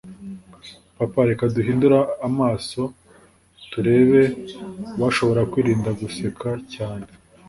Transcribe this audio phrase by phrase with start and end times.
[0.97, 2.81] Papa reka duhindure amaso
[3.71, 4.21] turebe
[4.99, 7.07] uwashobora kwirinda guseka cyane